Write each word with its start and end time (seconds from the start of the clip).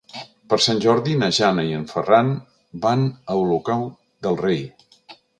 Per 0.51 0.57
Sant 0.67 0.79
Jordi 0.83 1.11
na 1.23 1.27
Jana 1.39 1.65
i 1.67 1.75
en 1.79 1.83
Ferran 1.91 2.31
van 2.85 3.03
a 3.33 3.35
Olocau 3.41 3.85
del 4.27 4.39
Rei. 4.41 4.65